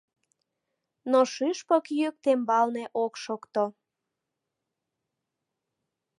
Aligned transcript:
Но 1.11 1.19
шӱшпык 1.33 1.85
йӱк 1.99 2.15
тембалне 2.23 2.85
ок 3.03 3.13
шокто. 3.23 3.65